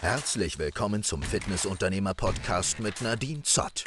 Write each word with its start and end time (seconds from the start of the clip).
Herzlich 0.00 0.60
willkommen 0.60 1.02
zum 1.02 1.22
Fitnessunternehmer-Podcast 1.22 2.78
mit 2.78 3.02
Nadine 3.02 3.42
Zott. 3.42 3.84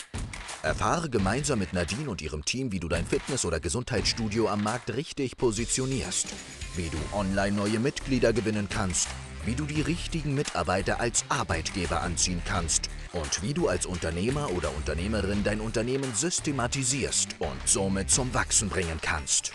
Erfahre 0.61 1.09
gemeinsam 1.09 1.59
mit 1.59 1.71
Nadine 1.71 2.09
und 2.09 2.21
ihrem 2.21 2.43
Team, 2.43 2.73
wie 2.73 2.81
du 2.81 2.89
dein 2.89 3.05
Fitness- 3.05 3.45
oder 3.45 3.61
Gesundheitsstudio 3.61 4.49
am 4.49 4.61
Markt 4.61 4.93
richtig 4.93 5.37
positionierst, 5.37 6.27
wie 6.75 6.89
du 6.89 6.97
online 7.17 7.55
neue 7.55 7.79
Mitglieder 7.79 8.33
gewinnen 8.33 8.67
kannst, 8.69 9.07
wie 9.45 9.55
du 9.55 9.63
die 9.63 9.79
richtigen 9.79 10.35
Mitarbeiter 10.35 10.99
als 10.99 11.23
Arbeitgeber 11.29 12.01
anziehen 12.01 12.41
kannst 12.45 12.89
und 13.13 13.41
wie 13.41 13.53
du 13.53 13.69
als 13.69 13.85
Unternehmer 13.85 14.51
oder 14.51 14.75
Unternehmerin 14.75 15.45
dein 15.45 15.61
Unternehmen 15.61 16.13
systematisierst 16.13 17.37
und 17.39 17.61
somit 17.65 18.11
zum 18.11 18.33
Wachsen 18.33 18.67
bringen 18.67 18.99
kannst. 19.01 19.53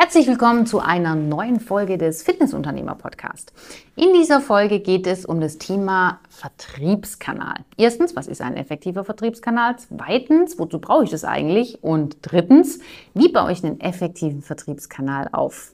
Herzlich 0.00 0.28
willkommen 0.28 0.64
zu 0.64 0.78
einer 0.78 1.16
neuen 1.16 1.58
Folge 1.58 1.98
des 1.98 2.22
Fitnessunternehmer 2.22 2.94
Podcast. 2.94 3.52
In 3.96 4.12
dieser 4.12 4.40
Folge 4.40 4.78
geht 4.78 5.08
es 5.08 5.26
um 5.26 5.40
das 5.40 5.58
Thema 5.58 6.20
Vertriebskanal. 6.30 7.64
Erstens, 7.76 8.14
was 8.14 8.28
ist 8.28 8.40
ein 8.40 8.56
effektiver 8.56 9.02
Vertriebskanal? 9.02 9.74
Zweitens, 9.76 10.56
wozu 10.56 10.78
brauche 10.78 11.02
ich 11.02 11.10
das 11.10 11.24
eigentlich? 11.24 11.82
Und 11.82 12.18
drittens, 12.22 12.78
wie 13.14 13.32
baue 13.32 13.50
ich 13.50 13.64
einen 13.64 13.80
effektiven 13.80 14.40
Vertriebskanal 14.40 15.30
auf? 15.32 15.72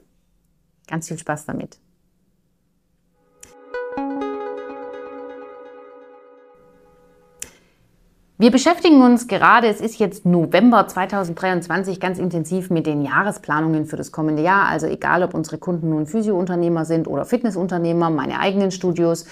Ganz 0.87 1.07
viel 1.07 1.19
Spaß 1.19 1.45
damit. 1.45 1.77
Wir 8.37 8.51
beschäftigen 8.51 9.01
uns 9.01 9.29
gerade, 9.29 9.67
es 9.67 9.79
ist 9.79 9.97
jetzt 9.97 10.25
November 10.25 10.85
2023, 10.89 12.01
ganz 12.01 12.19
intensiv 12.19 12.69
mit 12.69 12.85
den 12.85 13.01
Jahresplanungen 13.01 13.85
für 13.85 13.95
das 13.95 14.11
kommende 14.11 14.43
Jahr. 14.43 14.67
Also 14.67 14.87
egal, 14.87 15.23
ob 15.23 15.33
unsere 15.33 15.57
Kunden 15.57 15.89
nun 15.89 16.05
Physiounternehmer 16.05 16.83
sind 16.83 17.07
oder 17.07 17.23
Fitnessunternehmer, 17.23 18.09
meine 18.09 18.37
eigenen 18.41 18.71
Studios. 18.71 19.25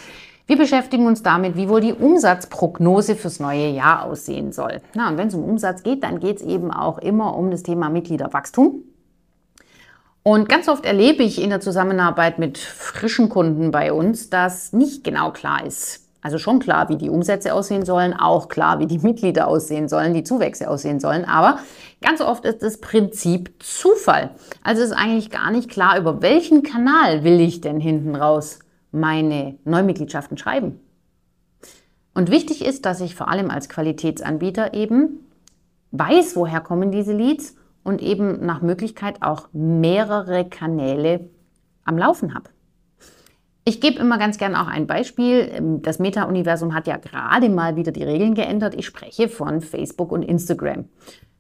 Wir 0.48 0.58
beschäftigen 0.58 1.06
uns 1.06 1.22
damit, 1.22 1.58
wie 1.58 1.68
wohl 1.68 1.82
die 1.82 1.92
Umsatzprognose 1.92 3.18
fürs 3.18 3.42
neue 3.42 3.68
Jahr 3.72 4.06
aussehen 4.06 4.54
soll. 4.54 4.80
Na, 4.94 5.10
und 5.10 5.18
wenn 5.18 5.28
es 5.28 5.36
um 5.36 5.44
Umsatz 5.44 5.84
geht, 5.84 6.02
dann 6.02 6.22
geht 6.22 6.38
es 6.38 6.42
eben 6.42 6.72
auch 6.72 6.98
immer 6.98 7.36
um 7.36 7.52
das 7.52 7.64
Thema 7.64 7.90
Mitgliederwachstum. 7.90 8.86
Und 10.24 10.48
ganz 10.48 10.70
oft 10.70 10.86
erlebe 10.86 11.24
ich 11.24 11.42
in 11.42 11.50
der 11.50 11.60
Zusammenarbeit 11.60 12.40
mit 12.40 12.58
frischen 12.58 13.28
Kunden 13.28 13.72
bei 13.72 13.92
uns, 13.92 14.30
dass 14.30 14.72
nicht 14.72 15.04
genau 15.04 15.32
klar 15.32 15.66
ist, 15.66 16.03
also 16.24 16.38
schon 16.38 16.60
klar, 16.60 16.88
wie 16.88 16.96
die 16.96 17.10
Umsätze 17.10 17.54
aussehen 17.54 17.86
sollen, 17.86 18.14
auch 18.14 18.48
klar, 18.48 18.80
wie 18.80 18.88
die 18.88 19.00
Mitglieder 19.00 19.48
aussehen 19.48 19.90
sollen, 19.90 20.14
die 20.14 20.24
Zuwächse 20.24 20.70
aussehen 20.70 21.02
sollen. 21.02 21.26
Aber 21.26 21.60
ganz 22.02 22.22
oft 22.22 22.46
ist 22.46 22.64
das 22.64 22.80
Prinzip 22.80 23.54
Zufall. 23.62 24.32
Also 24.64 24.82
ist 24.82 24.94
eigentlich 24.94 25.30
gar 25.30 25.52
nicht 25.52 25.70
klar, 25.70 26.00
über 26.00 26.22
welchen 26.22 26.64
Kanal 26.64 27.26
will 27.26 27.42
ich 27.42 27.60
denn 27.60 27.82
hinten 27.82 28.16
raus 28.16 28.60
meine 28.92 29.58
Neumitgliedschaften 29.66 30.38
schreiben. 30.38 30.80
Und 32.14 32.32
wichtig 32.32 32.64
ist, 32.64 32.86
dass 32.86 33.02
ich 33.02 33.16
vor 33.16 33.28
allem 33.28 33.50
als 33.50 33.68
Qualitätsanbieter 33.68 34.74
eben 34.74 35.28
weiß, 35.92 36.38
woher 36.38 36.62
kommen 36.62 36.92
diese 36.92 37.14
Leads 37.14 37.56
und 37.84 38.02
eben 38.02 38.46
nach 38.46 38.62
Möglichkeit 38.62 39.22
auch 39.22 39.50
mehrere 39.52 40.48
Kanäle 40.48 41.30
am 41.84 41.98
Laufen 41.98 42.34
habe. 42.34 42.50
Ich 43.66 43.80
gebe 43.80 44.00
immer 44.00 44.18
ganz 44.18 44.38
gern 44.38 44.56
auch 44.56 44.68
ein 44.68 44.88
Beispiel. 44.88 45.50
Ähm, 45.54 45.82
das 45.82 46.00
Meta-Universum 46.00 46.74
hat 46.74 46.88
ja 46.88 46.98
gerade 46.98 47.50
mal 47.50 47.76
wieder 47.76 47.92
die 47.92 48.04
Regeln 48.04 48.34
geändert. 48.34 48.76
Ich 48.76 48.86
spreche 48.86 49.30
von 49.30 49.62
Facebook 49.62 50.12
und 50.12 50.24
Instagram. 50.24 50.86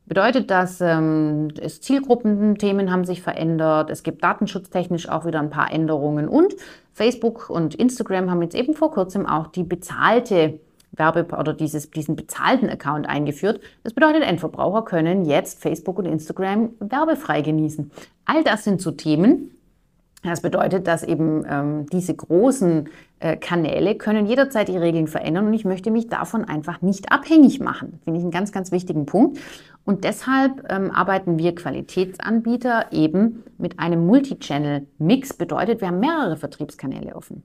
Bedeutet 0.05 0.51
das, 0.51 0.81
ähm, 0.81 1.49
es 1.61 1.79
Zielgruppenthemen 1.79 2.91
haben 2.91 3.05
sich 3.05 3.21
verändert, 3.21 3.89
es 3.89 4.03
gibt 4.03 4.21
datenschutztechnisch 4.21 5.07
auch 5.07 5.25
wieder 5.25 5.39
ein 5.39 5.49
paar 5.49 5.71
Änderungen 5.71 6.27
und 6.27 6.53
Facebook 6.91 7.49
und 7.49 7.75
Instagram 7.75 8.29
haben 8.29 8.41
jetzt 8.41 8.55
eben 8.55 8.73
vor 8.73 8.91
kurzem 8.91 9.25
auch 9.25 9.47
die 9.47 9.63
bezahlte 9.63 10.59
Werbe- 10.91 11.25
oder 11.37 11.53
dieses, 11.53 11.89
diesen 11.89 12.15
bezahlten 12.15 12.69
Account 12.69 13.07
eingeführt. 13.07 13.61
Das 13.83 13.93
bedeutet, 13.93 14.23
Endverbraucher 14.23 14.83
können 14.83 15.25
jetzt 15.25 15.61
Facebook 15.61 15.97
und 15.97 16.05
Instagram 16.05 16.71
werbefrei 16.79 17.41
genießen. 17.41 17.89
All 18.25 18.43
das 18.43 18.65
sind 18.65 18.81
so 18.81 18.91
Themen, 18.91 19.51
das 20.23 20.41
bedeutet, 20.41 20.87
dass 20.87 21.03
eben 21.03 21.43
ähm, 21.49 21.85
diese 21.91 22.15
großen 22.15 22.89
äh, 23.19 23.35
Kanäle 23.35 23.95
können 23.95 24.25
jederzeit 24.25 24.69
die 24.69 24.77
Regeln 24.77 25.07
verändern 25.07 25.47
und 25.47 25.53
ich 25.53 25.65
möchte 25.65 25.91
mich 25.91 26.07
davon 26.07 26.45
einfach 26.45 26.81
nicht 26.81 27.11
abhängig 27.11 27.59
machen. 27.59 27.99
Finde 28.03 28.19
ich 28.19 28.23
einen 28.23 28.31
ganz, 28.31 28.51
ganz 28.51 28.71
wichtigen 28.71 29.05
Punkt. 29.05 29.37
Und 29.85 30.05
deshalb 30.05 30.71
ähm, 30.71 30.91
arbeiten 30.91 31.37
wir 31.37 31.53
Qualitätsanbieter 31.55 32.87
eben 32.91 33.43
mit 33.57 33.79
einem 33.79 34.05
Multichannel-Mix. 34.05 35.33
Bedeutet, 35.33 35.81
wir 35.81 35.89
haben 35.89 35.99
mehrere 35.99 36.37
Vertriebskanäle 36.37 37.15
offen. 37.15 37.43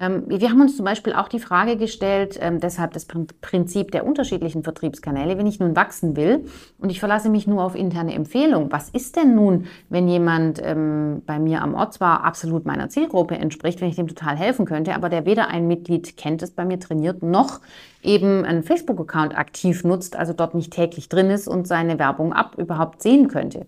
Ähm, 0.00 0.24
wir 0.26 0.50
haben 0.50 0.60
uns 0.60 0.76
zum 0.76 0.84
Beispiel 0.84 1.12
auch 1.12 1.28
die 1.28 1.38
Frage 1.38 1.76
gestellt, 1.76 2.36
ähm, 2.40 2.58
deshalb 2.58 2.92
das 2.94 3.06
Prinzip 3.06 3.92
der 3.92 4.04
unterschiedlichen 4.04 4.64
Vertriebskanäle, 4.64 5.38
wenn 5.38 5.46
ich 5.46 5.60
nun 5.60 5.76
wachsen 5.76 6.16
will 6.16 6.46
und 6.78 6.90
ich 6.90 6.98
verlasse 6.98 7.28
mich 7.28 7.46
nur 7.46 7.62
auf 7.62 7.76
interne 7.76 8.14
Empfehlung, 8.14 8.72
was 8.72 8.88
ist 8.90 9.14
denn 9.14 9.36
nun, 9.36 9.66
wenn 9.90 10.08
jemand 10.08 10.60
ähm, 10.62 11.22
bei 11.26 11.38
mir 11.38 11.62
am 11.62 11.74
Ort 11.74 11.94
zwar 11.94 12.24
absolut 12.24 12.64
meiner 12.64 12.88
Zielgruppe 12.88 13.36
entspricht, 13.36 13.80
wenn 13.80 13.88
ich 13.88 13.94
dem 13.94 14.08
total 14.08 14.36
helfen 14.36 14.66
könnte, 14.66 14.94
aber 14.96 15.08
der 15.08 15.26
weder 15.26 15.48
ein 15.48 15.68
Mitglied 15.68 16.16
kennt, 16.16 16.42
das 16.42 16.50
bei 16.50 16.64
mir 16.64 16.80
trainiert, 16.80 17.22
noch 17.22 17.60
eben 18.02 18.44
einen 18.44 18.64
Facebook-Account 18.64 19.38
aktiv 19.38 19.84
nutzt, 19.84 20.16
also 20.16 20.32
dort 20.32 20.56
nicht 20.56 20.72
täglich 20.72 21.08
drin 21.08 21.30
ist 21.30 21.46
und 21.46 21.68
seine 21.68 22.00
Werbung 22.00 22.32
ab 22.32 22.56
überhaupt 22.58 23.00
sehen 23.00 23.28
könnte. 23.28 23.66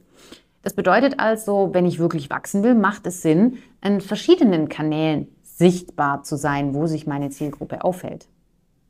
Das 0.65 0.75
bedeutet 0.75 1.21
also, 1.21 1.71
wenn 1.73 1.87
ich 1.87 2.01
wirklich 2.01 2.31
wachsen 2.31 2.65
will, 2.65 2.75
macht 2.75 3.07
es 3.07 3.23
Sinn, 3.23 3.59
an 3.81 4.01
verschiedenen 4.01 4.69
Kanälen 4.69 5.29
sichtbar 5.57 6.23
zu 6.23 6.37
sein, 6.37 6.75
wo 6.75 6.87
sich 6.87 7.07
meine 7.07 7.31
Zielgruppe 7.31 7.83
aufhält. 7.83 8.29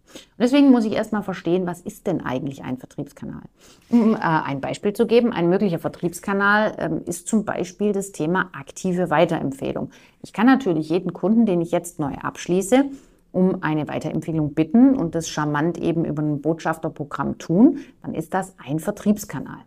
Und 0.08 0.40
deswegen 0.40 0.70
muss 0.70 0.84
ich 0.84 0.92
erstmal 0.92 1.22
verstehen, 1.22 1.66
was 1.66 1.80
ist 1.80 2.06
denn 2.06 2.24
eigentlich 2.24 2.62
ein 2.62 2.78
Vertriebskanal? 2.78 3.42
Um 3.88 4.14
äh, 4.14 4.18
ein 4.18 4.60
Beispiel 4.60 4.92
zu 4.92 5.06
geben, 5.06 5.32
ein 5.32 5.48
möglicher 5.48 5.78
Vertriebskanal 5.78 6.74
ähm, 6.78 7.02
ist 7.06 7.28
zum 7.28 7.44
Beispiel 7.44 7.92
das 7.92 8.12
Thema 8.12 8.50
aktive 8.52 9.10
Weiterempfehlung. 9.10 9.90
Ich 10.22 10.32
kann 10.32 10.46
natürlich 10.46 10.88
jeden 10.88 11.12
Kunden, 11.12 11.44
den 11.44 11.60
ich 11.60 11.70
jetzt 11.70 11.98
neu 11.98 12.14
abschließe, 12.14 12.84
um 13.32 13.62
eine 13.62 13.88
Weiterempfehlung 13.88 14.54
bitten 14.54 14.96
und 14.96 15.14
das 15.14 15.28
charmant 15.28 15.78
eben 15.78 16.04
über 16.04 16.22
ein 16.22 16.40
Botschafterprogramm 16.40 17.38
tun, 17.38 17.78
dann 18.02 18.14
ist 18.14 18.32
das 18.32 18.54
ein 18.64 18.78
Vertriebskanal. 18.78 19.58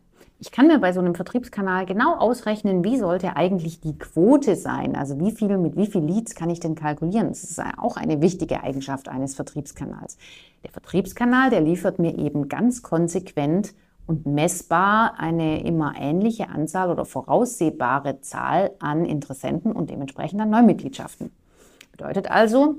Ich 0.41 0.53
kann 0.53 0.67
mir 0.67 0.79
bei 0.79 0.93
so 0.93 1.01
einem 1.01 1.15
Vertriebskanal 1.15 1.85
genau 1.85 2.15
ausrechnen, 2.15 2.85
wie 2.85 2.97
sollte 2.97 3.35
eigentlich 3.35 3.81
die 3.81 3.97
Quote 3.97 4.55
sein. 4.55 4.95
Also 4.95 5.19
wie 5.19 5.31
viel, 5.31 5.57
mit 5.57 5.75
wie 5.75 5.87
viel 5.87 6.01
Leads 6.01 6.33
kann 6.33 6.49
ich 6.49 6.61
denn 6.61 6.75
kalkulieren? 6.75 7.27
Das 7.27 7.43
ist 7.43 7.61
auch 7.77 7.97
eine 7.97 8.21
wichtige 8.21 8.63
Eigenschaft 8.63 9.09
eines 9.09 9.35
Vertriebskanals. 9.35 10.17
Der 10.63 10.71
Vertriebskanal, 10.71 11.49
der 11.49 11.59
liefert 11.59 11.99
mir 11.99 12.17
eben 12.17 12.47
ganz 12.47 12.81
konsequent 12.81 13.73
und 14.07 14.25
messbar 14.25 15.19
eine 15.19 15.61
immer 15.61 15.95
ähnliche 15.99 16.47
Anzahl 16.47 16.89
oder 16.89 17.03
voraussehbare 17.03 18.21
Zahl 18.21 18.71
an 18.79 19.03
Interessenten 19.03 19.73
und 19.73 19.89
dementsprechend 19.89 20.39
an 20.39 20.49
Neumitgliedschaften. 20.49 21.31
Bedeutet 21.91 22.31
also, 22.31 22.75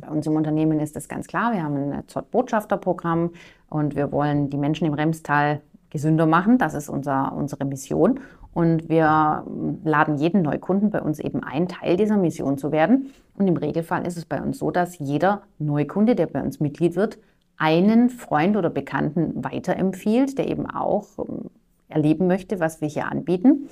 bei 0.00 0.08
uns 0.08 0.28
im 0.28 0.36
Unternehmen 0.36 0.78
ist 0.78 0.94
das 0.94 1.08
ganz 1.08 1.26
klar, 1.26 1.52
wir 1.52 1.64
haben 1.64 1.92
ein 1.92 2.06
Zott-Botschafterprogramm 2.06 3.32
und 3.68 3.96
wir 3.96 4.12
wollen 4.12 4.48
die 4.48 4.58
Menschen 4.58 4.86
im 4.86 4.94
Remstal 4.94 5.60
gesünder 5.90 6.26
machen. 6.26 6.58
Das 6.58 6.74
ist 6.74 6.88
unser, 6.88 7.32
unsere 7.34 7.64
Mission. 7.64 8.20
Und 8.52 8.88
wir 8.88 9.44
laden 9.84 10.16
jeden 10.16 10.42
Neukunden 10.42 10.90
bei 10.90 11.00
uns 11.00 11.20
eben 11.20 11.42
ein, 11.42 11.68
Teil 11.68 11.96
dieser 11.96 12.16
Mission 12.16 12.58
zu 12.58 12.72
werden. 12.72 13.12
Und 13.34 13.46
im 13.46 13.56
Regelfall 13.56 14.06
ist 14.06 14.16
es 14.16 14.24
bei 14.24 14.42
uns 14.42 14.58
so, 14.58 14.70
dass 14.70 14.98
jeder 14.98 15.42
Neukunde, 15.58 16.14
der 16.14 16.26
bei 16.26 16.42
uns 16.42 16.60
Mitglied 16.60 16.96
wird, 16.96 17.18
einen 17.56 18.08
Freund 18.08 18.56
oder 18.56 18.70
Bekannten 18.70 19.44
weiterempfiehlt, 19.44 20.38
der 20.38 20.48
eben 20.48 20.68
auch 20.68 21.06
ähm, 21.18 21.50
erleben 21.88 22.26
möchte, 22.26 22.60
was 22.60 22.80
wir 22.80 22.88
hier 22.88 23.06
anbieten. 23.06 23.68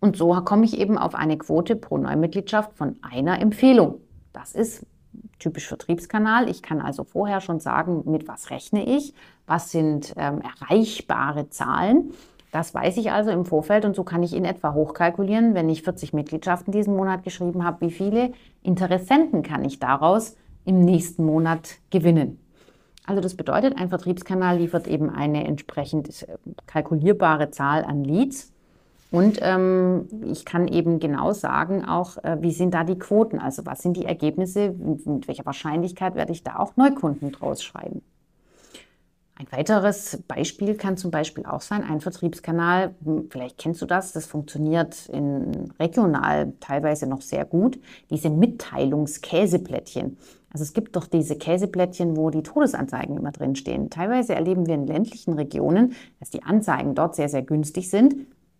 Und 0.00 0.16
so 0.16 0.32
komme 0.42 0.64
ich 0.64 0.78
eben 0.78 0.98
auf 0.98 1.14
eine 1.14 1.38
Quote 1.38 1.76
pro 1.76 1.96
Neumitgliedschaft 1.96 2.74
von 2.74 2.96
einer 3.00 3.40
Empfehlung. 3.40 4.00
Das 4.32 4.54
ist 4.54 4.84
typisch 5.38 5.68
Vertriebskanal. 5.68 6.48
Ich 6.48 6.62
kann 6.62 6.80
also 6.80 7.04
vorher 7.04 7.40
schon 7.40 7.60
sagen, 7.60 8.02
mit 8.10 8.28
was 8.28 8.50
rechne 8.50 8.84
ich, 8.84 9.14
was 9.46 9.70
sind 9.70 10.14
ähm, 10.16 10.40
erreichbare 10.40 11.50
Zahlen. 11.50 12.12
Das 12.50 12.72
weiß 12.72 12.96
ich 12.98 13.10
also 13.10 13.30
im 13.30 13.44
Vorfeld 13.44 13.84
und 13.84 13.96
so 13.96 14.04
kann 14.04 14.22
ich 14.22 14.32
in 14.32 14.44
etwa 14.44 14.74
hochkalkulieren, 14.74 15.54
wenn 15.54 15.68
ich 15.68 15.82
40 15.82 16.12
Mitgliedschaften 16.12 16.72
diesen 16.72 16.94
Monat 16.94 17.24
geschrieben 17.24 17.64
habe, 17.64 17.86
wie 17.86 17.90
viele 17.90 18.32
Interessenten 18.62 19.42
kann 19.42 19.64
ich 19.64 19.80
daraus 19.80 20.36
im 20.64 20.80
nächsten 20.80 21.24
Monat 21.24 21.78
gewinnen. 21.90 22.38
Also 23.06 23.20
das 23.20 23.34
bedeutet, 23.34 23.76
ein 23.76 23.88
Vertriebskanal 23.90 24.58
liefert 24.58 24.86
eben 24.86 25.10
eine 25.10 25.44
entsprechend 25.46 26.22
äh, 26.22 26.36
kalkulierbare 26.66 27.50
Zahl 27.50 27.84
an 27.84 28.04
Leads 28.04 28.53
und 29.14 29.38
ähm, 29.42 30.08
ich 30.24 30.44
kann 30.44 30.66
eben 30.66 30.98
genau 30.98 31.32
sagen, 31.32 31.84
auch 31.84 32.16
äh, 32.24 32.36
wie 32.40 32.50
sind 32.50 32.74
da 32.74 32.82
die 32.82 32.98
Quoten, 32.98 33.38
also 33.38 33.64
was 33.64 33.80
sind 33.80 33.96
die 33.96 34.06
Ergebnisse, 34.06 34.70
mit 34.72 35.28
welcher 35.28 35.46
Wahrscheinlichkeit 35.46 36.16
werde 36.16 36.32
ich 36.32 36.42
da 36.42 36.56
auch 36.56 36.76
Neukunden 36.76 37.30
draus 37.30 37.62
schreiben. 37.62 38.02
Ein 39.36 39.46
weiteres 39.52 40.20
Beispiel 40.26 40.74
kann 40.74 40.96
zum 40.96 41.12
Beispiel 41.12 41.46
auch 41.46 41.60
sein, 41.60 41.84
ein 41.84 42.00
Vertriebskanal, 42.00 42.96
hm, 43.04 43.28
vielleicht 43.30 43.56
kennst 43.56 43.80
du 43.82 43.86
das, 43.86 44.10
das 44.10 44.26
funktioniert 44.26 45.08
in 45.08 45.70
regional 45.78 46.52
teilweise 46.58 47.06
noch 47.06 47.22
sehr 47.22 47.44
gut, 47.44 47.78
diese 48.10 48.30
Mitteilungskäseplättchen. 48.30 50.18
Also 50.52 50.64
es 50.64 50.72
gibt 50.72 50.96
doch 50.96 51.06
diese 51.06 51.36
Käseplättchen, 51.36 52.16
wo 52.16 52.30
die 52.30 52.42
Todesanzeigen 52.42 53.16
immer 53.16 53.30
drinstehen. 53.30 53.90
Teilweise 53.90 54.34
erleben 54.34 54.66
wir 54.66 54.74
in 54.74 54.88
ländlichen 54.88 55.34
Regionen, 55.34 55.94
dass 56.18 56.30
die 56.30 56.42
Anzeigen 56.42 56.96
dort 56.96 57.14
sehr, 57.14 57.28
sehr 57.28 57.42
günstig 57.42 57.90
sind. 57.90 58.14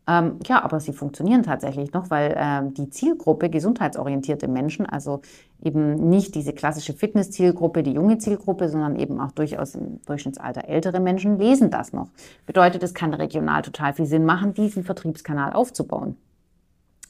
Ähm, 0.06 0.38
ja, 0.46 0.62
aber 0.62 0.80
sie 0.80 0.92
funktionieren 0.92 1.42
tatsächlich 1.42 1.92
noch, 1.92 2.10
weil 2.10 2.32
äh, 2.32 2.70
die 2.72 2.90
Zielgruppe 2.90 3.48
gesundheitsorientierte 3.48 4.48
Menschen, 4.48 4.84
also 4.84 5.22
eben 5.62 5.94
nicht 6.10 6.34
diese 6.34 6.52
klassische 6.52 6.92
Fitness-Zielgruppe, 6.92 7.82
die 7.82 7.92
junge 7.92 8.18
Zielgruppe, 8.18 8.68
sondern 8.68 8.96
eben 8.96 9.18
auch 9.18 9.32
durchaus 9.32 9.74
im 9.74 10.02
Durchschnittsalter 10.02 10.68
ältere 10.68 11.00
Menschen 11.00 11.38
lesen 11.38 11.70
das 11.70 11.94
noch. 11.94 12.08
Bedeutet, 12.44 12.82
es 12.82 12.92
kann 12.92 13.14
regional 13.14 13.62
total 13.62 13.94
viel 13.94 14.06
Sinn 14.06 14.26
machen, 14.26 14.52
diesen 14.52 14.84
Vertriebskanal 14.84 15.54
aufzubauen. 15.54 16.16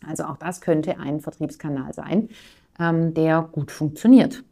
Also 0.06 0.25
auch 0.25 0.37
das 0.37 0.61
könnte 0.61 0.99
ein 1.00 1.20
Vertriebskanal 1.20 1.93
sein, 1.94 2.29
ähm, 2.79 3.12
der 3.14 3.43
gut 3.43 3.73
funktioniert. 3.73 4.44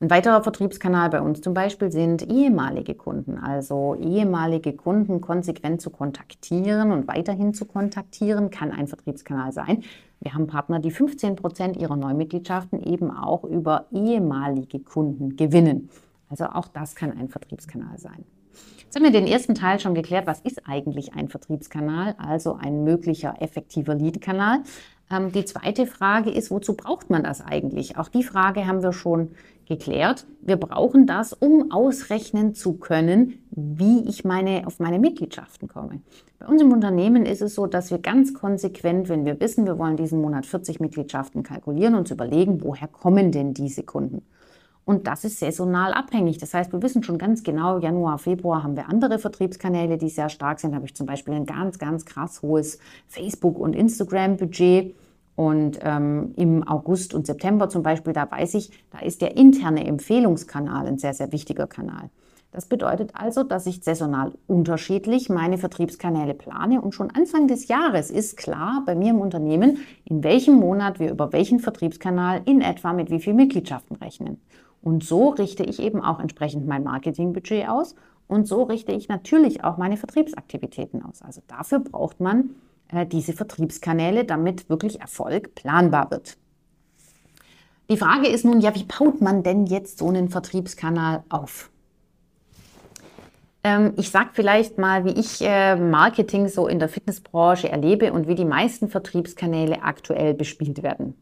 Ein 0.00 0.10
weiterer 0.10 0.42
Vertriebskanal 0.42 1.10
bei 1.10 1.20
uns 1.20 1.40
zum 1.40 1.54
Beispiel 1.54 1.90
sind 1.90 2.30
ehemalige 2.30 2.94
Kunden, 2.94 3.38
also 3.38 3.96
ehemalige 3.96 4.72
Kunden 4.72 5.20
konsequent 5.20 5.80
zu 5.80 5.90
kontaktieren 5.90 6.92
und 6.92 7.08
weiterhin 7.08 7.54
zu 7.54 7.64
kontaktieren, 7.64 8.50
kann 8.50 8.70
ein 8.70 8.86
Vertriebskanal 8.86 9.52
sein. 9.52 9.82
Wir 10.20 10.34
haben 10.34 10.46
Partner, 10.46 10.80
die 10.80 10.90
15 10.90 11.36
Prozent 11.36 11.76
ihrer 11.76 11.96
Neumitgliedschaften 11.96 12.82
eben 12.82 13.10
auch 13.10 13.44
über 13.44 13.86
ehemalige 13.92 14.80
Kunden 14.80 15.36
gewinnen. 15.36 15.90
Also 16.28 16.46
auch 16.46 16.68
das 16.68 16.94
kann 16.94 17.16
ein 17.16 17.28
Vertriebskanal 17.28 17.98
sein. 17.98 18.24
Jetzt 18.82 18.96
haben 18.96 19.04
wir 19.04 19.12
den 19.12 19.26
ersten 19.26 19.54
Teil 19.54 19.78
schon 19.80 19.94
geklärt, 19.94 20.26
was 20.26 20.40
ist 20.40 20.62
eigentlich 20.66 21.12
ein 21.14 21.28
Vertriebskanal, 21.28 22.14
also 22.18 22.54
ein 22.54 22.84
möglicher 22.84 23.40
effektiver 23.40 23.94
Lead-Kanal. 23.94 24.62
Ähm, 25.10 25.32
die 25.32 25.44
zweite 25.44 25.86
Frage 25.86 26.30
ist, 26.30 26.50
wozu 26.50 26.74
braucht 26.74 27.10
man 27.10 27.22
das 27.22 27.40
eigentlich? 27.40 27.96
Auch 27.96 28.08
die 28.08 28.22
Frage 28.22 28.66
haben 28.66 28.82
wir 28.82 28.92
schon 28.92 29.30
geklärt. 29.66 30.26
Wir 30.40 30.56
brauchen 30.56 31.06
das, 31.06 31.32
um 31.32 31.70
ausrechnen 31.70 32.54
zu 32.54 32.74
können, 32.74 33.46
wie 33.50 34.08
ich 34.08 34.24
meine, 34.24 34.66
auf 34.66 34.80
meine 34.80 34.98
Mitgliedschaften 34.98 35.68
komme. 35.68 36.00
Bei 36.38 36.46
uns 36.46 36.62
im 36.62 36.72
Unternehmen 36.72 37.26
ist 37.26 37.42
es 37.42 37.54
so, 37.54 37.66
dass 37.66 37.90
wir 37.90 37.98
ganz 37.98 38.32
konsequent, 38.32 39.08
wenn 39.08 39.26
wir 39.26 39.40
wissen, 39.40 39.66
wir 39.66 39.78
wollen 39.78 39.96
diesen 39.96 40.20
Monat 40.20 40.46
40 40.46 40.80
Mitgliedschaften 40.80 41.42
kalkulieren, 41.42 41.94
uns 41.94 42.10
überlegen, 42.10 42.62
woher 42.62 42.88
kommen 42.88 43.30
denn 43.30 43.54
diese 43.54 43.82
Kunden? 43.82 44.22
Und 44.88 45.06
das 45.06 45.22
ist 45.22 45.38
saisonal 45.38 45.92
abhängig. 45.92 46.38
Das 46.38 46.54
heißt, 46.54 46.72
wir 46.72 46.80
wissen 46.80 47.02
schon 47.02 47.18
ganz 47.18 47.42
genau, 47.42 47.78
Januar, 47.78 48.16
Februar 48.16 48.62
haben 48.62 48.74
wir 48.74 48.88
andere 48.88 49.18
Vertriebskanäle, 49.18 49.98
die 49.98 50.08
sehr 50.08 50.30
stark 50.30 50.60
sind. 50.60 50.70
Da 50.70 50.76
habe 50.76 50.86
ich 50.86 50.94
zum 50.94 51.04
Beispiel 51.04 51.34
ein 51.34 51.44
ganz, 51.44 51.78
ganz 51.78 52.06
krass 52.06 52.40
hohes 52.40 52.78
Facebook- 53.06 53.58
und 53.58 53.76
Instagram-Budget. 53.76 54.96
Und 55.36 55.78
ähm, 55.82 56.32
im 56.36 56.66
August 56.66 57.12
und 57.12 57.26
September 57.26 57.68
zum 57.68 57.82
Beispiel, 57.82 58.14
da 58.14 58.30
weiß 58.30 58.54
ich, 58.54 58.70
da 58.90 59.00
ist 59.00 59.20
der 59.20 59.36
interne 59.36 59.86
Empfehlungskanal 59.86 60.86
ein 60.86 60.96
sehr, 60.96 61.12
sehr 61.12 61.32
wichtiger 61.32 61.66
Kanal. 61.66 62.08
Das 62.50 62.64
bedeutet 62.64 63.10
also, 63.12 63.42
dass 63.42 63.66
ich 63.66 63.84
saisonal 63.84 64.32
unterschiedlich 64.46 65.28
meine 65.28 65.58
Vertriebskanäle 65.58 66.32
plane 66.32 66.80
und 66.80 66.94
schon 66.94 67.10
Anfang 67.10 67.46
des 67.46 67.68
Jahres 67.68 68.10
ist 68.10 68.38
klar 68.38 68.84
bei 68.86 68.94
mir 68.94 69.10
im 69.10 69.20
Unternehmen, 69.20 69.80
in 70.06 70.24
welchem 70.24 70.54
Monat 70.54 70.98
wir 70.98 71.10
über 71.10 71.30
welchen 71.34 71.60
Vertriebskanal 71.60 72.40
in 72.46 72.62
etwa 72.62 72.94
mit 72.94 73.10
wie 73.10 73.20
viel 73.20 73.34
Mitgliedschaften 73.34 73.96
rechnen. 73.96 74.40
Und 74.88 75.04
so 75.04 75.28
richte 75.28 75.64
ich 75.64 75.80
eben 75.80 76.02
auch 76.02 76.18
entsprechend 76.18 76.66
mein 76.66 76.82
Marketingbudget 76.82 77.68
aus 77.68 77.94
und 78.26 78.48
so 78.48 78.62
richte 78.62 78.92
ich 78.92 79.06
natürlich 79.06 79.62
auch 79.62 79.76
meine 79.76 79.98
Vertriebsaktivitäten 79.98 81.04
aus. 81.04 81.20
Also 81.20 81.42
dafür 81.46 81.80
braucht 81.80 82.20
man 82.20 82.54
äh, 82.90 83.04
diese 83.04 83.34
Vertriebskanäle, 83.34 84.24
damit 84.24 84.70
wirklich 84.70 85.02
Erfolg 85.02 85.54
planbar 85.54 86.10
wird. 86.10 86.38
Die 87.90 87.98
Frage 87.98 88.28
ist 88.28 88.46
nun, 88.46 88.62
ja, 88.62 88.74
wie 88.74 88.84
baut 88.84 89.20
man 89.20 89.42
denn 89.42 89.66
jetzt 89.66 89.98
so 89.98 90.08
einen 90.08 90.30
Vertriebskanal 90.30 91.22
auf? 91.28 91.68
Ähm, 93.62 93.92
ich 93.98 94.10
sage 94.10 94.30
vielleicht 94.32 94.78
mal, 94.78 95.04
wie 95.04 95.20
ich 95.20 95.42
äh, 95.42 95.76
Marketing 95.76 96.48
so 96.48 96.66
in 96.66 96.78
der 96.78 96.88
Fitnessbranche 96.88 97.68
erlebe 97.68 98.14
und 98.14 98.26
wie 98.26 98.34
die 98.34 98.46
meisten 98.46 98.88
Vertriebskanäle 98.88 99.82
aktuell 99.82 100.32
bespielt 100.32 100.82
werden. 100.82 101.12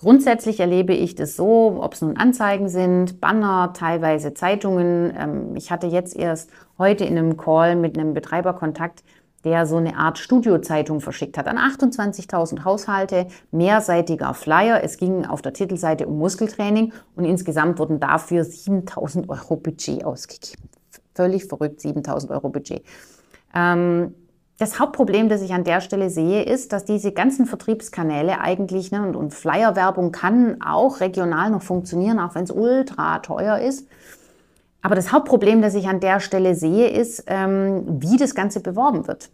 Grundsätzlich 0.00 0.60
erlebe 0.60 0.94
ich 0.94 1.14
das 1.14 1.36
so, 1.36 1.78
ob 1.78 1.92
es 1.92 2.00
nun 2.00 2.16
Anzeigen 2.16 2.70
sind, 2.70 3.20
Banner, 3.20 3.74
teilweise 3.74 4.32
Zeitungen. 4.32 5.12
Ähm, 5.14 5.56
ich 5.56 5.70
hatte 5.70 5.88
jetzt 5.88 6.16
erst 6.16 6.50
heute 6.78 7.04
in 7.04 7.18
einem 7.18 7.36
Call 7.36 7.76
mit 7.76 7.98
einem 7.98 8.14
Betreiber 8.14 8.54
Kontakt, 8.54 9.04
der 9.44 9.66
so 9.66 9.76
eine 9.76 9.96
Art 9.96 10.16
Studiozeitung 10.16 11.02
verschickt 11.02 11.36
hat 11.36 11.46
an 11.46 11.58
28.000 11.58 12.64
Haushalte, 12.64 13.26
mehrseitiger 13.50 14.32
Flyer. 14.32 14.82
Es 14.82 14.96
ging 14.96 15.26
auf 15.26 15.42
der 15.42 15.52
Titelseite 15.52 16.06
um 16.06 16.16
Muskeltraining 16.18 16.94
und 17.14 17.26
insgesamt 17.26 17.78
wurden 17.78 18.00
dafür 18.00 18.44
7.000 18.44 19.28
Euro 19.28 19.56
Budget 19.56 20.02
ausgegeben. 20.02 20.70
Völlig 21.14 21.44
verrückt, 21.44 21.78
7.000 21.80 22.30
Euro 22.30 22.48
Budget. 22.48 22.82
Ähm, 23.54 24.14
das 24.60 24.78
Hauptproblem, 24.78 25.30
das 25.30 25.40
ich 25.40 25.54
an 25.54 25.64
der 25.64 25.80
Stelle 25.80 26.10
sehe, 26.10 26.42
ist, 26.42 26.74
dass 26.74 26.84
diese 26.84 27.12
ganzen 27.12 27.46
Vertriebskanäle 27.46 28.42
eigentlich, 28.42 28.92
ne, 28.92 29.00
und, 29.00 29.16
und 29.16 29.32
Flyerwerbung 29.32 30.12
kann 30.12 30.60
auch 30.60 31.00
regional 31.00 31.48
noch 31.48 31.62
funktionieren, 31.62 32.18
auch 32.18 32.34
wenn 32.34 32.44
es 32.44 32.50
ultra 32.50 33.20
teuer 33.20 33.58
ist. 33.58 33.88
Aber 34.82 34.94
das 34.94 35.12
Hauptproblem, 35.12 35.62
das 35.62 35.74
ich 35.74 35.88
an 35.88 36.00
der 36.00 36.20
Stelle 36.20 36.54
sehe, 36.54 36.88
ist, 36.88 37.24
ähm, 37.26 38.02
wie 38.02 38.18
das 38.18 38.34
Ganze 38.34 38.60
beworben 38.60 39.08
wird. 39.08 39.30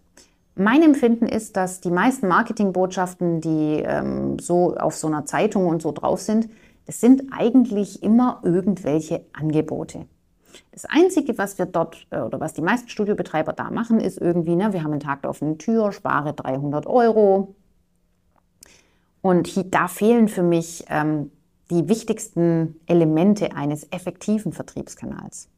Mein 0.55 0.83
Empfinden 0.83 1.27
ist, 1.27 1.57
dass 1.57 1.81
die 1.81 1.91
meisten 1.91 2.29
Marketingbotschaften, 2.29 3.41
die 3.41 3.83
ähm, 3.85 4.39
so 4.39 4.77
auf 4.77 4.95
so 4.95 5.09
einer 5.09 5.27
Zeitung 5.27 5.67
und 5.67 5.83
so 5.83 5.91
drauf 5.91 6.21
sind, 6.21 6.49
das 6.87 7.01
sind 7.01 7.33
eigentlich 7.37 8.01
immer 8.05 8.41
irgendwelche 8.45 9.23
Angebote. 9.33 10.07
Das 10.73 10.85
Einzige, 10.85 11.39
was 11.39 11.59
wir 11.59 11.67
dort 11.67 12.07
äh, 12.11 12.21
oder 12.21 12.41
was 12.41 12.55
die 12.55 12.63
meisten 12.63 12.89
Studiobetreiber 12.89 13.53
da 13.53 13.71
machen, 13.71 14.01
ist 14.01 14.19
irgendwie, 14.19 14.57
ne, 14.57 14.73
wir 14.73 14.83
haben 14.83 14.93
einen 14.93 15.01
Tag 15.01 15.23
der 15.23 15.31
offenen 15.31 15.59
Tür, 15.59 15.93
spare 15.93 16.33
300 16.35 16.87
Euro. 16.87 17.55
Und 19.23 19.47
hier, 19.47 19.65
da 19.65 19.89
fehlen 19.89 20.29
für 20.29 20.43
mich 20.43 20.85
ähm, 20.89 21.31
die 21.71 21.89
wichtigsten 21.89 22.81
Elemente 22.87 23.57
eines 23.57 23.91
effektiven 23.91 24.53
Vertriebskanals. 24.53 25.49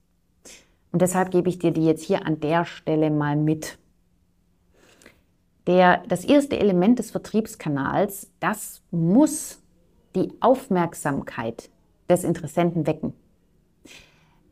Und 0.92 1.02
deshalb 1.02 1.30
gebe 1.30 1.48
ich 1.48 1.58
dir 1.58 1.70
die 1.70 1.84
jetzt 1.84 2.02
hier 2.02 2.24
an 2.26 2.40
der 2.40 2.64
Stelle 2.64 3.10
mal 3.10 3.36
mit. 3.36 3.78
Der, 5.66 6.02
das 6.08 6.24
erste 6.24 6.58
Element 6.58 6.98
des 6.98 7.10
Vertriebskanals, 7.10 8.30
das 8.40 8.80
muss 8.90 9.60
die 10.14 10.32
Aufmerksamkeit 10.40 11.68
des 12.08 12.24
Interessenten 12.24 12.86
wecken. 12.86 13.12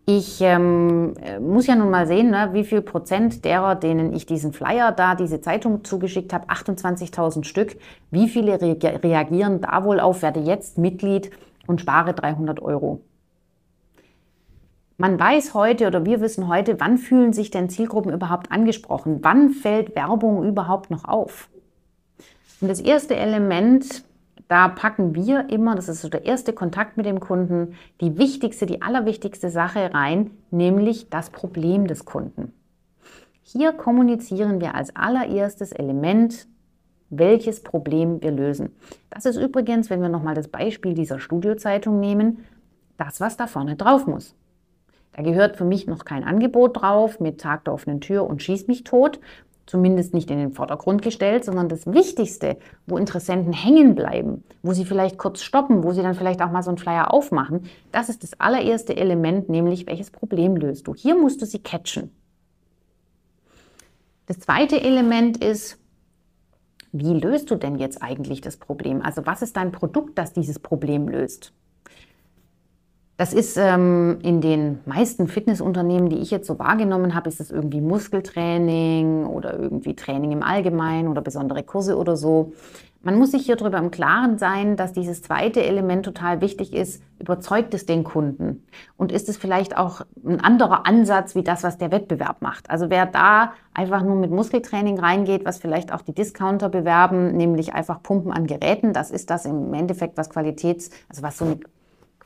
Ich 0.08 0.40
ähm, 0.40 1.14
muss 1.40 1.66
ja 1.66 1.74
nun 1.74 1.90
mal 1.90 2.06
sehen, 2.06 2.30
ne, 2.30 2.50
wie 2.52 2.62
viel 2.62 2.80
Prozent 2.80 3.44
derer, 3.44 3.74
denen 3.74 4.12
ich 4.12 4.24
diesen 4.24 4.52
Flyer 4.52 4.92
da, 4.92 5.16
diese 5.16 5.40
Zeitung 5.40 5.82
zugeschickt 5.82 6.32
habe, 6.32 6.46
28.000 6.48 7.42
Stück, 7.42 7.76
wie 8.12 8.28
viele 8.28 8.60
re 8.60 8.76
reagieren 9.02 9.60
da 9.60 9.82
wohl 9.82 9.98
auf, 9.98 10.22
werde 10.22 10.38
jetzt 10.38 10.78
Mitglied 10.78 11.32
und 11.66 11.80
spare 11.80 12.14
300 12.14 12.62
Euro. 12.62 13.00
Man 14.96 15.18
weiß 15.18 15.54
heute 15.54 15.88
oder 15.88 16.06
wir 16.06 16.20
wissen 16.20 16.46
heute, 16.46 16.78
wann 16.78 16.98
fühlen 16.98 17.32
sich 17.32 17.50
denn 17.50 17.68
Zielgruppen 17.68 18.12
überhaupt 18.12 18.52
angesprochen? 18.52 19.18
Wann 19.22 19.50
fällt 19.50 19.96
Werbung 19.96 20.44
überhaupt 20.44 20.88
noch 20.88 21.04
auf? 21.04 21.48
Und 22.60 22.68
das 22.68 22.80
erste 22.80 23.16
Element 23.16 24.04
da 24.48 24.68
packen 24.68 25.14
wir 25.14 25.48
immer, 25.50 25.74
das 25.74 25.88
ist 25.88 26.02
so 26.02 26.08
der 26.08 26.24
erste 26.24 26.52
Kontakt 26.52 26.96
mit 26.96 27.06
dem 27.06 27.20
Kunden, 27.20 27.74
die 28.00 28.16
wichtigste, 28.16 28.66
die 28.66 28.82
allerwichtigste 28.82 29.50
Sache 29.50 29.92
rein, 29.92 30.30
nämlich 30.50 31.08
das 31.10 31.30
Problem 31.30 31.86
des 31.86 32.04
Kunden. 32.04 32.52
Hier 33.42 33.72
kommunizieren 33.72 34.60
wir 34.60 34.74
als 34.74 34.94
allererstes 34.94 35.72
Element, 35.72 36.46
welches 37.10 37.62
Problem 37.62 38.22
wir 38.22 38.32
lösen. 38.32 38.70
Das 39.10 39.24
ist 39.24 39.36
übrigens, 39.36 39.90
wenn 39.90 40.02
wir 40.02 40.08
nochmal 40.08 40.34
das 40.34 40.48
Beispiel 40.48 40.94
dieser 40.94 41.20
Studiozeitung 41.20 42.00
nehmen, 42.00 42.44
das, 42.96 43.20
was 43.20 43.36
da 43.36 43.46
vorne 43.46 43.76
drauf 43.76 44.06
muss. 44.06 44.34
Da 45.12 45.22
gehört 45.22 45.56
für 45.56 45.64
mich 45.64 45.86
noch 45.86 46.04
kein 46.04 46.24
Angebot 46.24 46.80
drauf 46.80 47.20
mit 47.20 47.40
Tag 47.40 47.64
der 47.64 47.74
offenen 47.74 48.00
Tür 48.00 48.26
und 48.28 48.42
schieß 48.42 48.66
mich 48.66 48.84
tot, 48.84 49.18
zumindest 49.66 50.14
nicht 50.14 50.30
in 50.30 50.38
den 50.38 50.52
Vordergrund 50.52 51.02
gestellt, 51.02 51.44
sondern 51.44 51.68
das 51.68 51.86
Wichtigste, 51.86 52.56
wo 52.86 52.96
Interessenten 52.96 53.52
hängen 53.52 53.94
bleiben, 53.94 54.44
wo 54.62 54.72
sie 54.72 54.84
vielleicht 54.84 55.18
kurz 55.18 55.42
stoppen, 55.42 55.82
wo 55.82 55.92
sie 55.92 56.02
dann 56.02 56.14
vielleicht 56.14 56.40
auch 56.40 56.50
mal 56.50 56.62
so 56.62 56.70
einen 56.70 56.78
Flyer 56.78 57.12
aufmachen, 57.12 57.64
das 57.92 58.08
ist 58.08 58.22
das 58.22 58.38
allererste 58.40 58.96
Element, 58.96 59.48
nämlich 59.48 59.86
welches 59.86 60.10
Problem 60.10 60.56
löst 60.56 60.86
du. 60.86 60.94
Hier 60.94 61.16
musst 61.16 61.42
du 61.42 61.46
sie 61.46 61.58
catchen. 61.58 62.10
Das 64.26 64.38
zweite 64.40 64.80
Element 64.80 65.42
ist, 65.44 65.78
wie 66.92 67.12
löst 67.12 67.50
du 67.50 67.56
denn 67.56 67.76
jetzt 67.76 68.02
eigentlich 68.02 68.40
das 68.40 68.56
Problem? 68.56 69.02
Also 69.02 69.26
was 69.26 69.42
ist 69.42 69.56
dein 69.56 69.72
Produkt, 69.72 70.18
das 70.18 70.32
dieses 70.32 70.58
Problem 70.58 71.08
löst? 71.08 71.52
Das 73.18 73.32
ist 73.32 73.56
ähm, 73.56 74.18
in 74.22 74.42
den 74.42 74.80
meisten 74.84 75.26
Fitnessunternehmen, 75.26 76.10
die 76.10 76.18
ich 76.18 76.30
jetzt 76.30 76.46
so 76.46 76.58
wahrgenommen 76.58 77.14
habe, 77.14 77.30
ist 77.30 77.40
es 77.40 77.50
irgendwie 77.50 77.80
Muskeltraining 77.80 79.24
oder 79.24 79.58
irgendwie 79.58 79.96
Training 79.96 80.32
im 80.32 80.42
Allgemeinen 80.42 81.08
oder 81.08 81.22
besondere 81.22 81.62
Kurse 81.62 81.96
oder 81.96 82.16
so. 82.16 82.52
Man 83.02 83.18
muss 83.18 83.30
sich 83.30 83.46
hier 83.46 83.56
darüber 83.56 83.78
im 83.78 83.90
Klaren 83.90 84.36
sein, 84.36 84.76
dass 84.76 84.92
dieses 84.92 85.22
zweite 85.22 85.62
Element 85.62 86.04
total 86.04 86.40
wichtig 86.40 86.74
ist. 86.74 87.00
Überzeugt 87.18 87.72
es 87.72 87.86
den 87.86 88.04
Kunden? 88.04 88.66
Und 88.96 89.12
ist 89.12 89.28
es 89.28 89.36
vielleicht 89.38 89.78
auch 89.78 90.02
ein 90.26 90.40
anderer 90.40 90.86
Ansatz 90.86 91.34
wie 91.34 91.44
das, 91.44 91.62
was 91.62 91.78
der 91.78 91.92
Wettbewerb 91.92 92.42
macht? 92.42 92.68
Also 92.68 92.90
wer 92.90 93.06
da 93.06 93.52
einfach 93.72 94.02
nur 94.02 94.16
mit 94.16 94.30
Muskeltraining 94.30 94.98
reingeht, 94.98 95.46
was 95.46 95.58
vielleicht 95.58 95.92
auch 95.92 96.02
die 96.02 96.14
Discounter 96.14 96.68
bewerben, 96.68 97.36
nämlich 97.36 97.72
einfach 97.72 98.02
Pumpen 98.02 98.32
an 98.32 98.46
Geräten, 98.46 98.92
das 98.92 99.10
ist 99.10 99.30
das 99.30 99.46
im 99.46 99.72
Endeffekt, 99.72 100.18
was 100.18 100.28
Qualitäts, 100.28 100.90
also 101.08 101.22
was 101.22 101.38
so 101.38 101.44
eine 101.44 101.60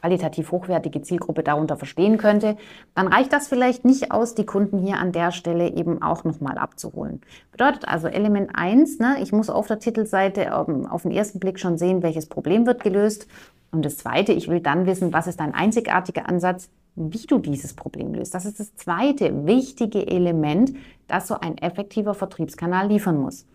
qualitativ 0.00 0.50
hochwertige 0.50 1.02
Zielgruppe 1.02 1.42
darunter 1.42 1.76
verstehen 1.76 2.18
könnte, 2.18 2.56
dann 2.94 3.08
reicht 3.08 3.32
das 3.32 3.48
vielleicht 3.48 3.84
nicht 3.84 4.12
aus, 4.12 4.34
die 4.34 4.46
Kunden 4.46 4.78
hier 4.78 4.98
an 4.98 5.12
der 5.12 5.30
Stelle 5.30 5.72
eben 5.74 6.02
auch 6.02 6.24
nochmal 6.24 6.58
abzuholen. 6.58 7.20
Bedeutet 7.52 7.86
also 7.86 8.08
Element 8.08 8.50
1, 8.54 8.98
ne, 8.98 9.16
ich 9.20 9.32
muss 9.32 9.50
auf 9.50 9.66
der 9.66 9.78
Titelseite 9.78 10.50
um, 10.66 10.86
auf 10.86 11.02
den 11.02 11.12
ersten 11.12 11.38
Blick 11.38 11.60
schon 11.60 11.78
sehen, 11.78 12.02
welches 12.02 12.26
Problem 12.26 12.66
wird 12.66 12.82
gelöst. 12.82 13.26
Und 13.72 13.84
das 13.84 13.98
Zweite, 13.98 14.32
ich 14.32 14.48
will 14.48 14.60
dann 14.60 14.86
wissen, 14.86 15.12
was 15.12 15.26
ist 15.26 15.38
dein 15.38 15.54
einzigartiger 15.54 16.28
Ansatz, 16.28 16.70
wie 16.96 17.26
du 17.26 17.38
dieses 17.38 17.74
Problem 17.74 18.14
löst. 18.14 18.34
Das 18.34 18.44
ist 18.44 18.58
das 18.58 18.74
zweite 18.74 19.46
wichtige 19.46 20.06
Element, 20.06 20.72
das 21.06 21.28
so 21.28 21.34
ein 21.38 21.56
effektiver 21.58 22.14
Vertriebskanal 22.14 22.88
liefern 22.88 23.18
muss. 23.18 23.46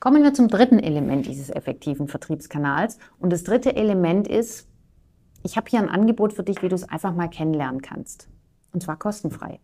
Kommen 0.00 0.22
wir 0.22 0.32
zum 0.32 0.48
dritten 0.48 0.78
Element 0.78 1.26
dieses 1.26 1.50
effektiven 1.50 2.08
Vertriebskanals. 2.08 2.98
Und 3.18 3.32
das 3.32 3.42
dritte 3.42 3.74
Element 3.74 4.28
ist, 4.28 4.68
ich 5.42 5.56
habe 5.56 5.68
hier 5.68 5.80
ein 5.80 5.88
Angebot 5.88 6.32
für 6.32 6.42
dich, 6.42 6.62
wie 6.62 6.68
du 6.68 6.74
es 6.74 6.88
einfach 6.88 7.14
mal 7.14 7.28
kennenlernen 7.28 7.82
kannst. 7.82 8.28
Und 8.72 8.82
zwar 8.82 8.98
kostenfrei. 8.98 9.60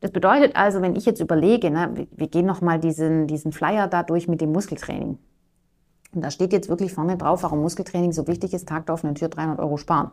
Das 0.00 0.12
bedeutet 0.12 0.54
also, 0.54 0.80
wenn 0.80 0.94
ich 0.94 1.06
jetzt 1.06 1.20
überlege, 1.20 1.70
ne, 1.70 2.06
wir 2.10 2.28
gehen 2.28 2.46
nochmal 2.46 2.78
diesen, 2.78 3.26
diesen 3.26 3.52
Flyer 3.52 3.88
da 3.88 4.02
durch 4.02 4.28
mit 4.28 4.40
dem 4.40 4.52
Muskeltraining. 4.52 5.18
Und 6.14 6.24
da 6.24 6.30
steht 6.30 6.52
jetzt 6.52 6.68
wirklich 6.68 6.92
vorne 6.92 7.16
drauf, 7.16 7.42
warum 7.42 7.60
Muskeltraining 7.60 8.12
so 8.12 8.26
wichtig 8.26 8.54
ist, 8.54 8.68
Tag 8.68 8.86
der 8.86 8.94
offenen 8.94 9.14
Tür 9.14 9.28
300 9.28 9.58
Euro 9.58 9.76
sparen. 9.76 10.12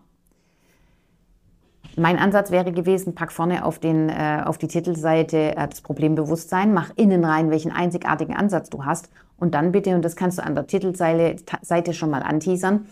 Mein 1.97 2.17
Ansatz 2.17 2.51
wäre 2.51 2.73
gewesen, 2.73 3.15
pack 3.15 3.31
vorne 3.31 3.63
auf, 3.63 3.79
den, 3.79 4.09
äh, 4.09 4.41
auf 4.43 4.57
die 4.57 4.67
Titelseite 4.67 5.55
äh, 5.55 5.67
das 5.67 5.81
Problembewusstsein, 5.81 6.73
mach 6.73 6.91
innen 6.97 7.23
rein, 7.23 7.51
welchen 7.51 7.71
einzigartigen 7.71 8.35
Ansatz 8.35 8.69
du 8.69 8.83
hast 8.83 9.09
und 9.37 9.53
dann 9.53 9.71
bitte, 9.71 9.95
und 9.95 10.03
das 10.03 10.17
kannst 10.17 10.39
du 10.39 10.43
an 10.43 10.55
der 10.55 10.67
Titelseite 10.67 11.93
schon 11.93 12.09
mal 12.09 12.21
anteasern, 12.21 12.87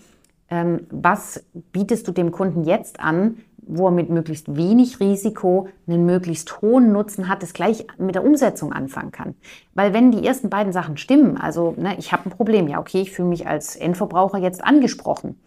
was 0.49 1.43
bietest 1.71 2.07
du 2.07 2.11
dem 2.11 2.31
Kunden 2.31 2.63
jetzt 2.63 2.99
an, 2.99 3.37
wo 3.67 3.87
er 3.87 3.91
mit 3.91 4.09
möglichst 4.09 4.55
wenig 4.55 4.99
Risiko 4.99 5.67
einen 5.87 6.05
möglichst 6.05 6.61
hohen 6.61 6.91
Nutzen 6.91 7.29
hat, 7.29 7.41
das 7.43 7.53
gleich 7.53 7.85
mit 7.97 8.15
der 8.15 8.23
Umsetzung 8.23 8.73
anfangen 8.73 9.11
kann. 9.11 9.35
Weil 9.73 9.93
wenn 9.93 10.11
die 10.11 10.25
ersten 10.25 10.49
beiden 10.49 10.73
Sachen 10.73 10.97
stimmen, 10.97 11.37
also 11.37 11.73
ne, 11.77 11.95
ich 11.97 12.11
habe 12.11 12.25
ein 12.25 12.31
Problem, 12.31 12.67
ja 12.67 12.79
okay, 12.79 13.01
ich 13.01 13.11
fühle 13.11 13.29
mich 13.29 13.47
als 13.47 13.75
Endverbraucher 13.75 14.37
jetzt 14.37 14.63
angesprochen, 14.63 15.39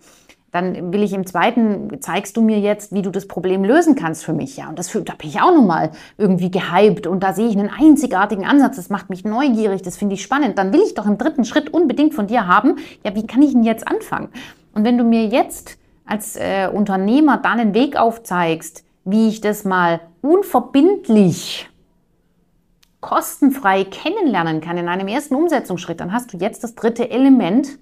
dann 0.52 0.92
will 0.92 1.02
ich 1.02 1.12
im 1.12 1.26
zweiten, 1.26 2.00
zeigst 2.00 2.36
du 2.36 2.40
mir 2.40 2.58
jetzt, 2.60 2.94
wie 2.94 3.02
du 3.02 3.10
das 3.10 3.28
Problem 3.28 3.62
lösen 3.64 3.94
kannst 3.94 4.24
für 4.24 4.32
mich. 4.32 4.56
Ja, 4.56 4.70
und 4.70 4.78
das, 4.78 4.90
da 4.90 5.14
bin 5.14 5.28
ich 5.28 5.40
auch 5.40 5.54
nochmal 5.54 5.90
irgendwie 6.16 6.50
gehypt 6.50 7.06
und 7.06 7.22
da 7.22 7.34
sehe 7.34 7.48
ich 7.48 7.58
einen 7.58 7.68
einzigartigen 7.68 8.46
Ansatz, 8.46 8.76
das 8.76 8.88
macht 8.88 9.10
mich 9.10 9.24
neugierig, 9.24 9.82
das 9.82 9.98
finde 9.98 10.14
ich 10.14 10.22
spannend. 10.22 10.56
Dann 10.56 10.72
will 10.72 10.80
ich 10.80 10.94
doch 10.94 11.06
im 11.06 11.18
dritten 11.18 11.44
Schritt 11.44 11.74
unbedingt 11.74 12.14
von 12.14 12.26
dir 12.26 12.46
haben, 12.46 12.76
ja, 13.04 13.14
wie 13.14 13.26
kann 13.26 13.42
ich 13.42 13.52
denn 13.52 13.64
jetzt 13.64 13.86
anfangen? 13.86 14.28
Und 14.76 14.84
wenn 14.84 14.98
du 14.98 15.04
mir 15.04 15.24
jetzt 15.24 15.78
als 16.04 16.36
äh, 16.36 16.68
Unternehmer 16.70 17.38
dann 17.38 17.58
einen 17.58 17.72
Weg 17.72 17.96
aufzeigst, 17.96 18.84
wie 19.06 19.28
ich 19.28 19.40
das 19.40 19.64
mal 19.64 20.00
unverbindlich, 20.20 21.70
kostenfrei 23.00 23.84
kennenlernen 23.84 24.60
kann 24.60 24.76
in 24.76 24.88
einem 24.88 25.08
ersten 25.08 25.34
Umsetzungsschritt, 25.34 25.98
dann 25.98 26.12
hast 26.12 26.34
du 26.34 26.36
jetzt 26.36 26.62
das 26.62 26.74
dritte 26.74 27.08
Element 27.08 27.78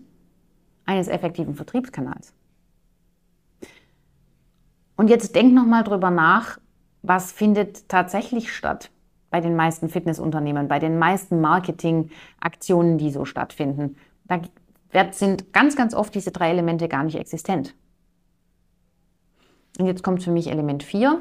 eines 0.85 1.09
effektiven 1.09 1.57
Vertriebskanals. 1.57 2.33
Und 4.97 5.11
jetzt 5.11 5.35
denk 5.35 5.53
nochmal 5.53 5.83
drüber 5.83 6.13
nach, 6.13 6.61
was 7.03 7.33
findet 7.33 7.89
tatsächlich 7.89 8.53
statt 8.53 8.93
bei 9.31 9.41
den 9.41 9.57
meisten 9.57 9.89
Fitnessunternehmen, 9.89 10.69
bei 10.69 10.79
den 10.79 11.01
meisten 11.01 11.41
Marketingaktionen, 11.41 12.99
die 12.99 13.11
so 13.11 13.25
stattfinden. 13.25 13.97
Da 14.29 14.41
sind 15.13 15.53
ganz, 15.53 15.77
ganz 15.77 15.95
oft 15.95 16.15
diese 16.15 16.31
drei 16.31 16.51
Elemente 16.51 16.89
gar 16.89 17.05
nicht 17.05 17.17
existent. 17.17 17.75
Und 19.79 19.87
jetzt 19.87 20.03
kommt 20.03 20.23
für 20.23 20.31
mich 20.31 20.51
Element 20.51 20.83
4. 20.83 21.19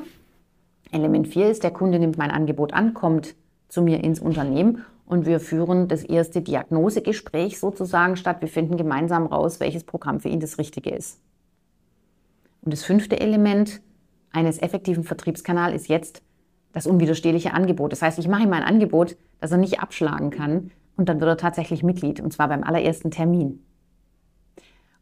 Element 0.91 1.27
4 1.27 1.49
ist, 1.49 1.63
der 1.63 1.71
Kunde 1.71 1.97
nimmt 1.97 2.17
mein 2.17 2.29
Angebot 2.29 2.73
an, 2.73 2.93
kommt 2.93 3.35
zu 3.67 3.81
mir 3.81 4.03
ins 4.03 4.19
Unternehmen 4.19 4.85
und 5.05 5.25
wir 5.25 5.39
führen 5.39 5.87
das 5.87 6.03
erste 6.03 6.41
Diagnosegespräch 6.41 7.59
sozusagen 7.59 8.15
statt. 8.15 8.41
Wir 8.41 8.47
finden 8.47 8.77
gemeinsam 8.77 9.25
raus, 9.25 9.59
welches 9.59 9.83
Programm 9.83 10.19
für 10.19 10.29
ihn 10.29 10.39
das 10.39 10.59
Richtige 10.59 10.91
ist. 10.91 11.19
Und 12.61 12.71
das 12.71 12.83
fünfte 12.83 13.19
Element 13.19 13.81
eines 14.31 14.61
effektiven 14.61 15.03
Vertriebskanals 15.03 15.75
ist 15.75 15.87
jetzt 15.87 16.21
das 16.73 16.87
unwiderstehliche 16.87 17.53
Angebot. 17.53 17.91
Das 17.91 18.01
heißt, 18.01 18.19
ich 18.19 18.27
mache 18.27 18.43
ihm 18.43 18.53
ein 18.53 18.63
Angebot, 18.63 19.17
das 19.39 19.51
er 19.51 19.57
nicht 19.57 19.79
abschlagen 19.79 20.29
kann, 20.29 20.71
und 20.97 21.09
dann 21.09 21.19
wird 21.19 21.29
er 21.29 21.37
tatsächlich 21.37 21.83
Mitglied, 21.83 22.19
und 22.19 22.31
zwar 22.31 22.47
beim 22.47 22.63
allerersten 22.63 23.11
Termin. 23.11 23.63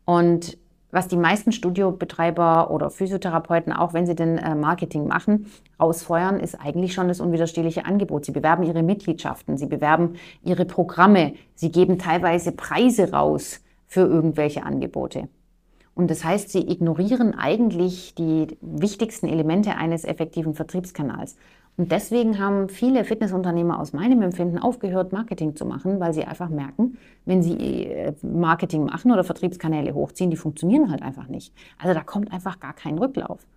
Und 0.06 0.58
was 0.92 1.08
die 1.08 1.18
meisten 1.18 1.54
Studiobetreiber 1.54 2.70
oder 2.70 2.90
Physiotherapeuten, 2.90 3.72
auch 3.72 3.94
wenn 3.94 4.06
sie 4.06 4.16
den 4.16 4.38
äh, 4.38 4.56
Marketing 4.56 5.08
machen, 5.08 5.48
rausfeuern, 5.80 6.40
ist 6.40 6.56
eigentlich 6.56 6.94
schon 6.94 7.08
das 7.08 7.22
unwiderstehliche 7.22 7.86
Angebot. 7.86 8.26
Sie 8.26 8.34
bewerben 8.34 8.64
ihre 8.64 8.84
Mitgliedschaften, 8.84 9.58
sie 9.58 9.68
bewerben 9.68 10.16
ihre 10.44 10.66
Programme, 10.66 11.34
sie 11.56 11.72
geben 11.72 11.98
teilweise 11.98 12.52
Preise 12.52 13.12
raus 13.12 13.62
für 13.88 14.02
irgendwelche 14.02 14.64
Angebote. 14.64 15.30
Und 15.94 16.10
das 16.10 16.24
heißt, 16.24 16.50
sie 16.50 16.70
ignorieren 16.70 17.36
eigentlich 17.38 18.16
die 18.16 18.48
wichtigsten 18.62 19.28
Elemente 19.28 19.76
eines 19.76 20.04
effektiven 20.04 20.56
Vertriebskanals. 20.56 21.36
Und 21.82 21.92
deswegen 21.92 22.38
haben 22.38 22.70
viele 22.70 23.04
Fitnessunternehmer 23.04 23.80
aus 23.80 23.92
meinem 23.92 24.22
Empfinden 24.22 24.60
aufgehört, 24.60 25.14
Marketing 25.14 25.56
zu 25.56 25.66
machen, 25.66 26.00
weil 26.00 26.14
sie 26.14 26.24
einfach 26.24 26.50
merken, 26.50 27.00
wenn 27.26 27.42
sie 27.42 27.88
äh, 27.88 28.14
Marketing 28.22 28.86
machen 28.86 29.12
oder 29.12 29.24
Vertriebskanäle 29.24 29.96
hochziehen, 29.96 30.30
die 30.30 30.38
funktionieren 30.38 30.92
halt 30.92 31.02
einfach 31.02 31.28
nicht. 31.28 31.56
Also 31.80 31.96
da 31.96 32.02
kommt 32.04 32.32
einfach 32.32 32.60
gar 32.60 32.74
kein 32.74 33.00
Rücklauf. 33.00 33.48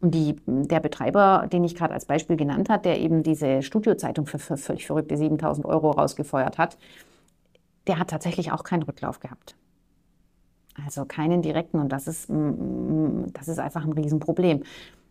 Und 0.00 0.12
die, 0.12 0.34
der 0.44 0.80
Betreiber, 0.80 1.46
den 1.52 1.62
ich 1.62 1.76
gerade 1.76 1.94
als 1.94 2.06
Beispiel 2.06 2.36
genannt 2.36 2.68
habe, 2.68 2.82
der 2.82 2.98
eben 2.98 3.22
diese 3.22 3.62
Studiozeitung 3.62 4.26
für, 4.26 4.40
für 4.40 4.56
völlig 4.56 4.84
verrückte 4.84 5.16
7000 5.16 5.64
Euro 5.64 5.92
rausgefeuert 5.92 6.58
hat, 6.58 6.76
der 7.86 8.00
hat 8.00 8.10
tatsächlich 8.10 8.50
auch 8.50 8.64
keinen 8.64 8.82
Rücklauf 8.82 9.20
gehabt. 9.20 9.54
Also 10.84 11.04
keinen 11.04 11.42
direkten 11.42 11.78
und 11.78 11.92
das 11.92 12.08
ist, 12.08 12.28
das 12.28 13.46
ist 13.46 13.60
einfach 13.60 13.84
ein 13.84 13.92
Riesenproblem. 13.92 14.64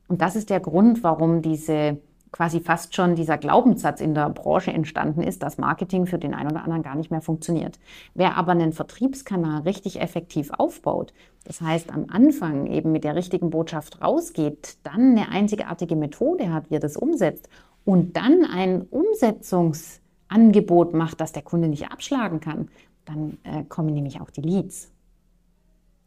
Und 0.09 0.21
das 0.21 0.35
ist 0.35 0.49
der 0.49 0.59
Grund, 0.59 1.01
warum 1.01 1.41
diese 1.41 1.97
quasi 2.31 2.61
fast 2.61 2.95
schon 2.95 3.15
dieser 3.15 3.37
Glaubenssatz 3.37 3.99
in 3.99 4.13
der 4.13 4.29
Branche 4.29 4.71
entstanden 4.71 5.21
ist, 5.21 5.43
dass 5.43 5.57
Marketing 5.57 6.05
für 6.05 6.17
den 6.17 6.33
einen 6.33 6.51
oder 6.51 6.63
anderen 6.63 6.83
gar 6.83 6.95
nicht 6.95 7.11
mehr 7.11 7.21
funktioniert. 7.21 7.77
Wer 8.13 8.37
aber 8.37 8.53
einen 8.53 8.71
Vertriebskanal 8.71 9.63
richtig 9.63 9.99
effektiv 9.99 10.51
aufbaut, 10.51 11.13
das 11.43 11.61
heißt 11.61 11.91
am 11.91 12.05
Anfang 12.09 12.67
eben 12.67 12.91
mit 12.91 13.03
der 13.03 13.15
richtigen 13.15 13.49
Botschaft 13.49 14.01
rausgeht, 14.01 14.77
dann 14.83 15.17
eine 15.17 15.29
einzigartige 15.29 15.95
Methode 15.95 16.53
hat, 16.53 16.69
wie 16.69 16.75
er 16.75 16.79
das 16.79 16.95
umsetzt 16.95 17.49
und 17.83 18.15
dann 18.15 18.45
ein 18.45 18.83
Umsetzungsangebot 18.83 20.93
macht, 20.93 21.19
das 21.19 21.33
der 21.33 21.41
Kunde 21.41 21.67
nicht 21.67 21.91
abschlagen 21.91 22.39
kann, 22.39 22.69
dann 23.05 23.39
äh, 23.43 23.63
kommen 23.63 23.93
nämlich 23.93 24.21
auch 24.21 24.29
die 24.29 24.41
Leads. 24.41 24.91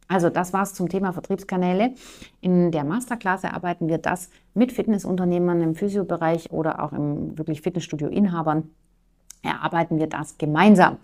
Also 0.09 0.29
das 0.29 0.53
war 0.53 0.63
es 0.63 0.75
zum 0.75 0.89
Thema 0.89 1.13
Vertriebskanäle. 1.13 1.95
In 2.41 2.71
der 2.71 2.85
Masterklasse 2.85 3.53
arbeiten 3.53 3.89
wir 3.89 3.99
das 3.99 4.31
mit 4.53 4.73
Fitnessunternehmern 4.73 5.63
im 5.63 5.75
Physiobereich 5.75 6.51
oder 6.53 6.83
auch 6.83 6.93
im 6.93 7.37
wirklich 7.39 7.63
Fitnessstudio-Inhabern. 7.63 8.71
Erarbeiten 9.43 9.99
wir 9.99 10.07
das 10.07 10.39
gemeinsam. 10.39 10.99